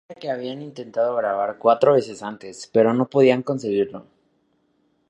[0.07, 4.07] Se refiere a que habían intentado grabar cuatro veces antes, pero no podían conseguirlo.